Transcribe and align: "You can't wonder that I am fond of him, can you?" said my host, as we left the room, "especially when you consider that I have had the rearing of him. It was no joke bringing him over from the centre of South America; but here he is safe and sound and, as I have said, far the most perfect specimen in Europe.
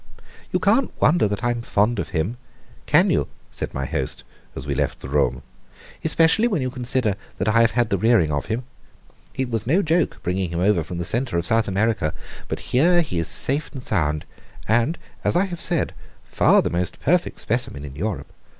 "You 0.51 0.57
can't 0.59 0.91
wonder 0.99 1.27
that 1.27 1.43
I 1.43 1.51
am 1.51 1.61
fond 1.61 1.99
of 1.99 2.09
him, 2.09 2.37
can 2.87 3.11
you?" 3.11 3.27
said 3.51 3.71
my 3.71 3.85
host, 3.85 4.23
as 4.55 4.65
we 4.65 4.73
left 4.73 4.99
the 4.99 5.07
room, 5.09 5.43
"especially 6.03 6.47
when 6.47 6.59
you 6.59 6.71
consider 6.71 7.13
that 7.37 7.47
I 7.49 7.61
have 7.61 7.73
had 7.73 7.91
the 7.91 7.99
rearing 7.99 8.31
of 8.31 8.47
him. 8.47 8.63
It 9.35 9.51
was 9.51 9.67
no 9.67 9.83
joke 9.83 10.17
bringing 10.23 10.49
him 10.49 10.59
over 10.59 10.83
from 10.83 10.97
the 10.97 11.05
centre 11.05 11.37
of 11.37 11.45
South 11.45 11.67
America; 11.67 12.15
but 12.47 12.61
here 12.73 13.01
he 13.01 13.19
is 13.19 13.27
safe 13.27 13.71
and 13.73 13.83
sound 13.83 14.25
and, 14.67 14.97
as 15.23 15.35
I 15.35 15.45
have 15.45 15.61
said, 15.61 15.93
far 16.23 16.63
the 16.63 16.71
most 16.71 16.99
perfect 16.99 17.37
specimen 17.39 17.85
in 17.85 17.95
Europe. 17.95 18.33